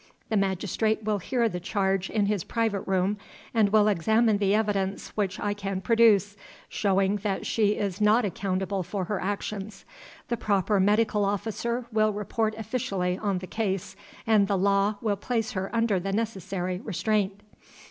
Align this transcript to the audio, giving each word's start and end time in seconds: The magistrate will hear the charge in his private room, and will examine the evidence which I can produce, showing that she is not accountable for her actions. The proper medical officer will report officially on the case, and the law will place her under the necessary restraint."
The 0.29 0.35
magistrate 0.35 1.03
will 1.03 1.19
hear 1.19 1.47
the 1.47 1.59
charge 1.59 2.09
in 2.09 2.25
his 2.25 2.43
private 2.43 2.81
room, 2.87 3.19
and 3.53 3.69
will 3.69 3.87
examine 3.87 4.39
the 4.39 4.55
evidence 4.55 5.09
which 5.09 5.39
I 5.39 5.53
can 5.53 5.79
produce, 5.79 6.35
showing 6.67 7.17
that 7.17 7.45
she 7.45 7.75
is 7.77 8.01
not 8.01 8.25
accountable 8.25 8.81
for 8.81 9.03
her 9.05 9.21
actions. 9.21 9.85
The 10.29 10.37
proper 10.37 10.79
medical 10.79 11.23
officer 11.23 11.85
will 11.91 12.13
report 12.13 12.55
officially 12.57 13.15
on 13.19 13.37
the 13.37 13.45
case, 13.45 13.95
and 14.25 14.47
the 14.47 14.57
law 14.57 14.95
will 15.01 15.17
place 15.17 15.51
her 15.51 15.69
under 15.71 15.99
the 15.99 16.11
necessary 16.13 16.79
restraint." 16.79 17.39